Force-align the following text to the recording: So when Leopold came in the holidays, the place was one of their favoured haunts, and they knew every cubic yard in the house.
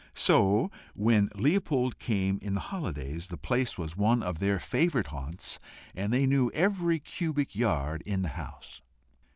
So 0.15 0.71
when 0.95 1.29
Leopold 1.35 1.99
came 1.99 2.39
in 2.41 2.55
the 2.55 2.59
holidays, 2.59 3.27
the 3.27 3.37
place 3.37 3.77
was 3.77 3.95
one 3.95 4.23
of 4.23 4.39
their 4.39 4.57
favoured 4.57 5.05
haunts, 5.13 5.59
and 5.93 6.11
they 6.11 6.25
knew 6.25 6.49
every 6.55 6.97
cubic 6.97 7.55
yard 7.55 8.01
in 8.03 8.23
the 8.23 8.29
house. 8.29 8.81